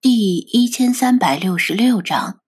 [0.00, 2.40] 第一千三百六十六章，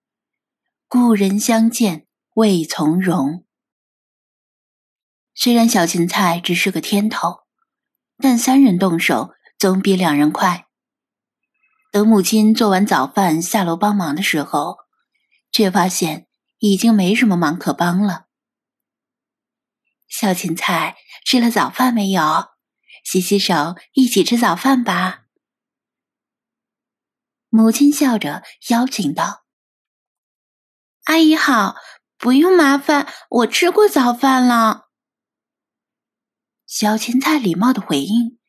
[0.87, 3.45] 故人相见未从容。
[5.35, 7.41] 虽然小芹菜只是个天头，
[8.19, 10.67] 但三人动手总比两人快。
[11.91, 14.77] 等母亲做完早饭下楼帮忙的时候，
[15.51, 16.27] 却发现
[16.59, 18.27] 已经没什么忙可帮了。
[20.07, 22.21] 小芹菜吃了早饭没有？
[23.03, 25.20] 洗洗手，一起吃早饭吧。
[27.53, 29.43] 母亲笑着邀请道
[31.03, 31.75] ：“阿姨好，
[32.17, 34.87] 不用麻烦，我吃过早饭了。”
[36.65, 38.39] 小芹菜礼貌的回应，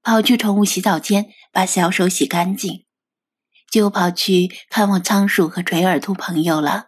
[0.00, 2.86] 跑去宠物洗澡间把小手洗干净，
[3.70, 6.86] 就跑去看望仓鼠和垂耳兔朋友了。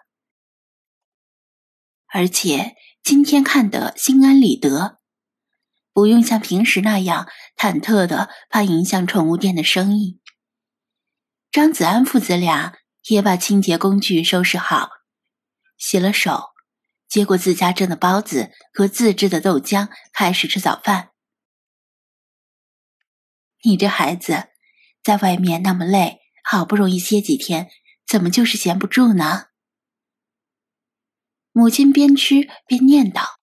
[2.07, 5.01] 而且今天看得心安理得，
[5.93, 7.29] 不用像平时那样
[7.59, 10.19] 忐忑的怕影响宠物店的生意。
[11.51, 12.75] 张子安父子俩
[13.09, 14.91] 也把清洁工具收拾好，
[15.78, 16.50] 洗了手，
[17.09, 21.11] 接过自家蒸的包子和自制的豆浆，开始吃早饭。
[23.64, 24.48] 你这孩子，
[25.03, 27.70] 在外面那么累，好不容易歇几天，
[28.06, 29.47] 怎么就是闲不住呢？
[31.53, 33.36] 母亲边吃边念叨：“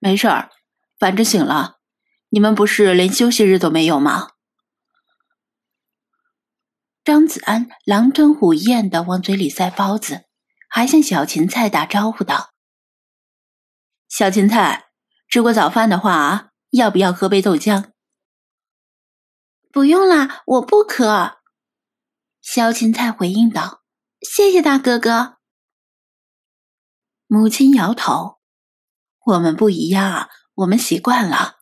[0.00, 0.50] 没事儿，
[0.98, 1.80] 反正醒了，
[2.30, 4.30] 你们不是连休息日都没有吗？”
[7.04, 10.24] 张子安狼吞虎咽的往嘴里塞包子，
[10.70, 12.54] 还向小芹菜打招呼道
[14.08, 14.86] ：“小芹菜，
[15.28, 17.92] 吃过早饭的话啊，要不要喝杯豆浆
[19.70, 21.40] ？”“不用啦，我不渴。”
[22.40, 23.82] 小芹菜回应道
[24.26, 25.36] ：“谢谢大哥哥。”
[27.28, 28.38] 母亲摇头
[29.26, 31.56] ：“我们不一样啊，我们习惯了。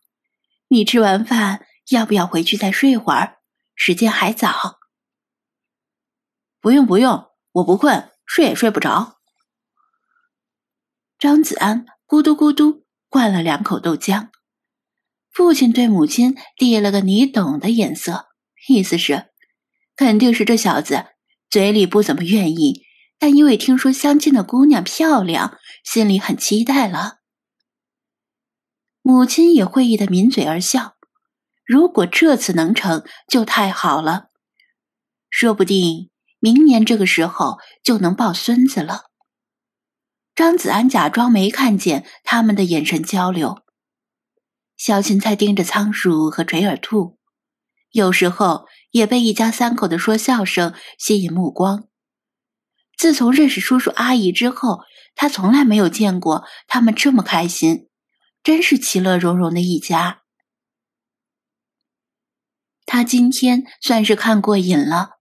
[0.69, 3.39] 你吃完饭要不要回去再睡会儿？
[3.75, 4.79] 时间还早。”
[6.63, 9.17] 不用不用，我不困，睡也睡不着。
[11.19, 14.29] 张子安咕嘟咕嘟灌了两口豆浆，
[15.29, 18.27] 父亲对母亲递了个你懂的眼色，
[18.69, 19.25] 意思是，
[19.97, 21.07] 肯定是这小子
[21.49, 22.85] 嘴里不怎么愿意，
[23.19, 27.17] 但因为听说相亲的姑娘漂亮，心里很期待了。
[29.01, 30.95] 母亲也会意的抿嘴而笑，
[31.65, 34.29] 如果这次能成就太好了，
[35.29, 36.09] 说不定。
[36.43, 39.05] 明年这个时候就能抱孙子了。
[40.35, 43.63] 张子安假装没看见他们的眼神交流。
[44.75, 47.17] 小芹菜盯着仓鼠和垂耳兔，
[47.91, 51.87] 有时候也被一家三口的说笑声吸引目光。
[52.97, 54.81] 自从认识叔叔阿姨之后，
[55.15, 57.87] 他从来没有见过他们这么开心，
[58.43, 60.23] 真是其乐融融的一家。
[62.85, 65.12] 他今天算是看过瘾了。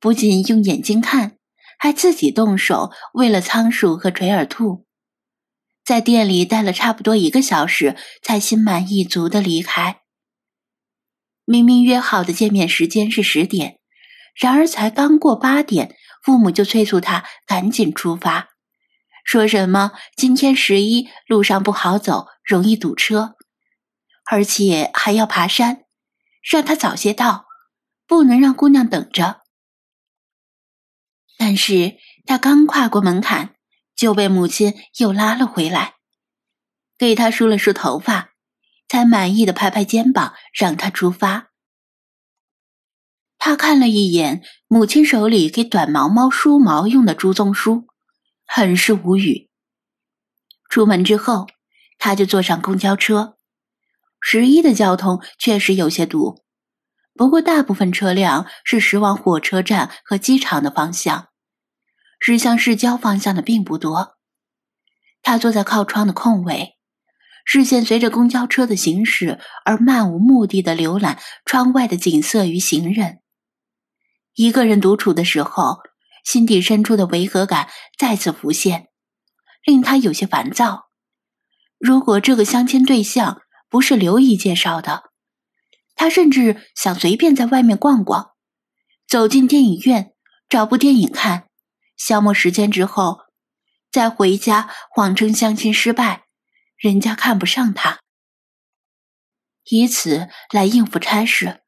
[0.00, 1.38] 不仅用眼睛看，
[1.78, 4.86] 还自己动手喂了仓鼠和垂耳兔，
[5.84, 10.02] 在店里待了差不多一个小时，才心满意足的离开。
[11.44, 13.78] 明明约好的见面时间是十点，
[14.34, 18.50] 然而才刚过八点，父母就催促他赶紧出发，
[19.24, 23.34] 说什么今天十一路上不好走，容易堵车，
[24.30, 25.84] 而且还要爬山，
[26.48, 27.46] 让他早些到，
[28.06, 29.40] 不能让姑娘等着。
[31.48, 33.54] 但是他刚跨过门槛，
[33.96, 35.94] 就被母亲又拉了回来，
[36.98, 38.34] 给他梳了梳头发，
[38.86, 41.48] 才满意的拍拍肩膀，让他出发。
[43.38, 47.86] 他看了一眼母亲手里给短毛猫梳毛用的猪鬃梳，
[48.44, 49.48] 很是无语。
[50.68, 51.46] 出门之后，
[51.96, 53.38] 他就坐上公交车。
[54.20, 56.44] 十一的交通确实有些堵。
[57.14, 61.27] 不过，大部分车辆是驶往火车站和机场的方向，
[62.18, 64.16] 驶向市郊方向的并不多。
[65.22, 66.76] 他坐在靠窗的空位，
[67.44, 73.20] 视线随着公交车的行驶而漫无目的的浏览窗外的景色与行人。
[74.34, 75.78] 一个人独处的时候，
[76.24, 77.68] 心底深处的违和感
[77.98, 78.88] 再次浮现，
[79.64, 80.88] 令他有些烦躁。
[81.78, 85.10] 如果这个相亲对象不是刘姨介绍的，
[85.96, 88.30] 他甚至想随便在外面逛逛，
[89.08, 90.12] 走进电影院
[90.48, 91.47] 找部电影看，
[91.98, 93.18] 消磨时间之后，
[93.90, 96.24] 再回家谎称相亲失败，
[96.76, 98.00] 人家看不上他，
[99.64, 101.60] 以此来应付差事。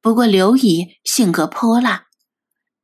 [0.00, 2.06] 不过刘姨性格泼辣，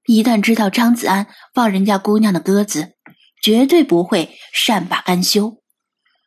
[0.06, 2.96] 一旦知道张子安放人家姑娘的鸽子，
[3.42, 5.62] 绝对不会善罢甘休，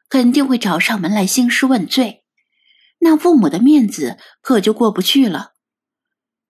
[0.09, 2.25] 肯定会找上门来兴师问罪。
[2.97, 5.53] 那父母的面子可就过不去了。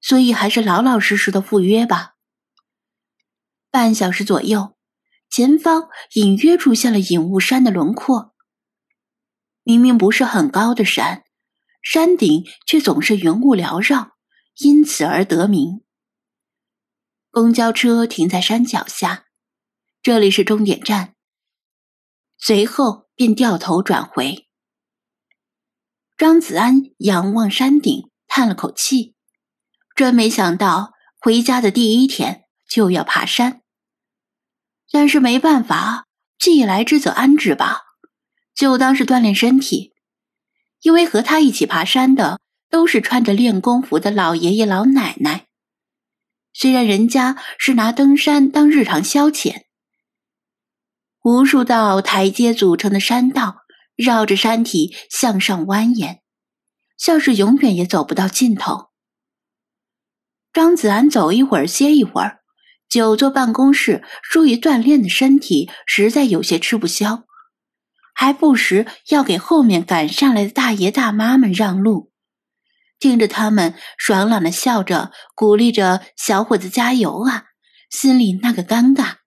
[0.01, 2.15] 所以还是老老实实的赴约吧。
[3.71, 4.75] 半小时左右，
[5.29, 8.33] 前方隐约出现了隐雾山的轮廓。
[9.63, 11.23] 明明不是很高的山，
[11.81, 14.13] 山顶却总是云雾缭绕，
[14.57, 15.83] 因此而得名。
[17.29, 19.25] 公交车停在山脚下，
[20.01, 21.13] 这里是终点站。
[22.39, 24.47] 随后便掉头转回。
[26.17, 29.15] 张子安仰望山顶，叹了口气，
[29.95, 33.61] 真没想到回家的第一天就要爬山。
[34.91, 36.05] 但是没办法，
[36.39, 37.81] 既来之则安之吧，
[38.55, 39.93] 就当是锻炼身体。
[40.81, 42.39] 因为和他一起爬山的
[42.69, 45.47] 都是穿着练功服的老爷爷老奶奶，
[46.53, 49.63] 虽然人家是拿登山当日常消遣。
[51.21, 53.57] 无数道台阶组成的山道
[53.97, 56.19] 绕着山体向上蜿蜒，
[56.97, 58.91] 像是永远也走不到尽头。
[60.53, 62.38] 张子安走一会儿歇一会儿，
[62.89, 67.25] 久坐办公室，疏于锻炼的身体实在有些吃不消，
[68.15, 72.11] 还不时要给后面赶上来的大爷大妈们让路，
[72.97, 77.45] 听着他们爽朗的笑着，鼓励着小伙子加油啊，
[77.91, 79.17] 心里那个尴尬。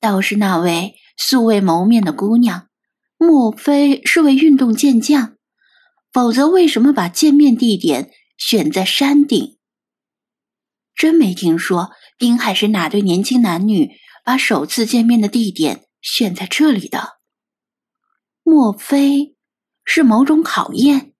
[0.00, 2.68] 倒是那位素未谋面的姑娘，
[3.18, 5.36] 莫非是位运动健将？
[6.10, 9.58] 否则为什么把见面地点选在山顶？
[11.00, 13.92] 真没听说滨海是哪对年轻男女
[14.22, 17.20] 把首次见面的地点选在这里的？
[18.42, 19.34] 莫非
[19.82, 21.14] 是某种考验？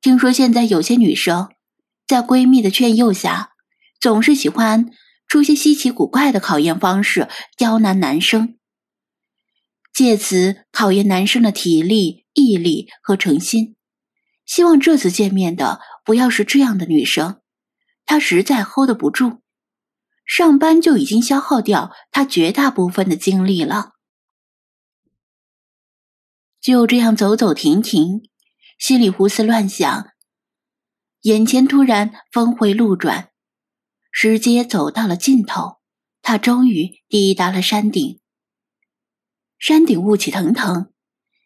[0.00, 1.48] 听说现在有些女生
[2.06, 3.54] 在闺蜜的劝诱下，
[3.98, 4.92] 总是喜欢。
[5.26, 8.58] 出些稀奇古怪的考验方式，刁难男生，
[9.92, 13.74] 借此考验男生的体力、毅力和诚心。
[14.46, 17.40] 希望这次见面的不要是这样的女生，
[18.08, 19.42] 他实在 hold 不住。
[20.24, 23.92] 上班就已经消耗掉他绝大部分的精力了。
[26.58, 28.22] 就这样走走停停，
[28.78, 30.12] 心里胡思乱想，
[31.20, 33.30] 眼前突然峰回路转。
[34.10, 35.80] 直接走到了尽头，
[36.22, 38.20] 他终于抵达了山顶。
[39.58, 40.92] 山顶雾气腾腾，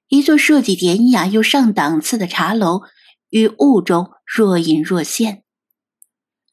[0.06, 2.82] 一座设计典雅又上档次的茶楼
[3.30, 5.41] 于雾中若隐若现，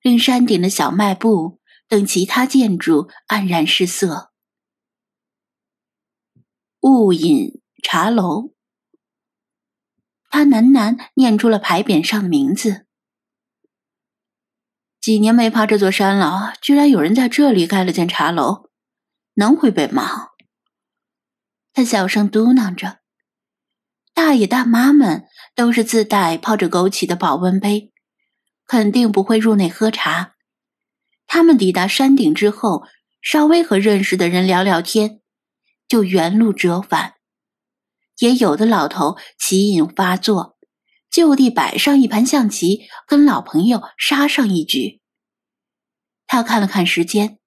[0.02, 4.32] 令山顶的小卖部等其他建筑黯然失色。
[6.82, 8.54] 雾隐茶楼，
[10.30, 12.86] 他喃喃念出了牌匾上的名字。
[15.02, 18.70] 几年没爬这座山了，居然有人在这里盖了间茶楼，
[19.36, 20.30] 能回北吗？
[21.74, 23.00] 他小声嘟囔着。
[24.14, 27.94] 大爷大妈们都是自带泡着枸杞的保温杯，
[28.70, 30.36] 肯定不会入内喝茶。
[31.26, 32.84] 他们抵达山顶之后，
[33.20, 35.22] 稍微和认识的人聊聊天，
[35.88, 37.16] 就原路折返。
[38.20, 40.58] 也有的老头棋瘾发作。
[41.10, 45.02] 就地摆上一盘象棋，跟老朋友杀上一局。
[46.28, 47.40] 他看了看时间，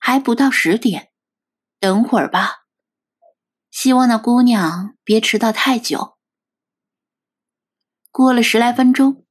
[0.00, 1.12] 还不到十点，
[1.78, 2.64] 等会儿吧。
[3.70, 6.18] 希望那姑娘别迟到太久。
[8.10, 9.24] 过了十来分钟，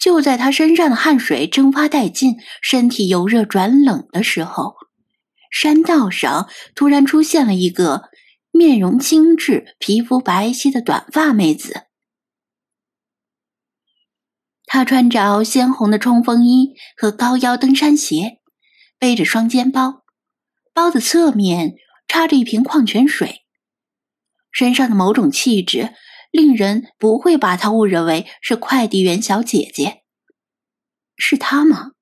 [0.00, 4.74] 就在他身上的汗水蒸发殆尽，身体由热转冷的时候，
[5.50, 8.04] 山道上突然出现了一个
[8.52, 11.82] 面容精致、皮肤白皙的短发妹子。
[14.66, 18.38] 她穿着鲜红的冲锋衣和高腰登山鞋，
[18.98, 20.04] 背着双肩包，
[20.74, 21.74] 包的侧面
[22.06, 23.46] 插着一瓶矿泉水，
[24.52, 25.94] 身上的某种气质
[26.30, 30.04] 令人不会把她误认为是快递员小姐姐。
[31.16, 31.92] 是她吗？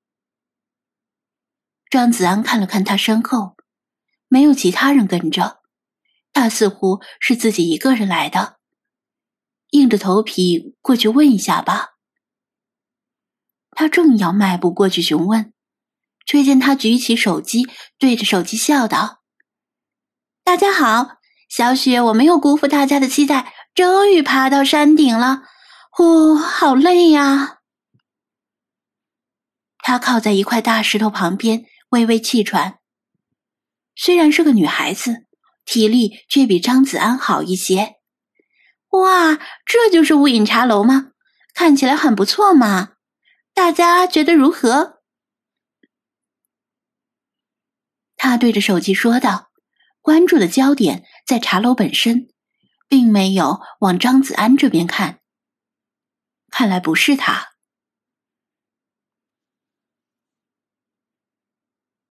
[1.90, 3.56] 张子安看了看她身后，
[4.28, 5.60] 没有其他人跟着，
[6.32, 8.58] 她似乎是自己一个人来的，
[9.70, 11.94] 硬着头皮过去问一下吧。
[13.78, 15.52] 他正要迈步过去询问，
[16.24, 17.68] 却见他举起手机，
[17.98, 19.22] 对着手机笑道
[20.42, 21.18] ：“大家好，
[21.48, 25.42] 小雪，我没有辜负大家的期待，终于爬到山顶了。
[25.90, 27.60] 呼，好累呀！”
[29.78, 32.80] 他靠在一块大石头旁边，微微气喘。
[33.94, 35.26] 虽然是个女孩子，
[35.64, 37.94] 体力却比张子安好一些。
[38.90, 41.12] 哇，这就是雾隐茶楼吗？
[41.54, 42.94] 看起来很不错嘛。
[43.54, 45.00] 大家觉得如何？
[48.16, 49.50] 他对着手机说道，
[50.02, 52.28] 关注的焦点在茶楼本身，
[52.88, 55.20] 并没有往张子安这边看。
[56.50, 57.55] 看来不是他。